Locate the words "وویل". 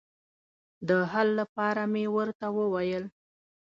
2.57-3.05